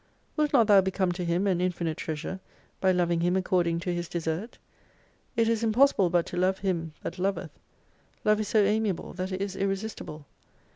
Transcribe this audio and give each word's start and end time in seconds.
Wilt 0.35 0.51
not 0.51 0.65
thou 0.65 0.81
become 0.81 1.11
to 1.11 1.23
Him 1.23 1.45
an 1.45 1.61
infinite 1.61 1.97
treasure, 1.97 2.39
by 2.79 2.91
loving 2.91 3.19
Him 3.19 3.35
according 3.35 3.79
to 3.81 3.93
His 3.93 4.09
desert? 4.09 4.57
It 5.35 5.47
is 5.47 5.63
impossible 5.63 6.09
but 6.09 6.25
to 6.25 6.37
love 6.37 6.57
Him 6.57 6.93
that 7.03 7.19
loveth. 7.19 7.51
Love 8.25 8.39
is 8.39 8.47
so 8.47 8.63
amiable 8.63 9.13
that 9.13 9.31
it 9.31 9.43
is 9.43 9.55
irresistible. 9.55 10.25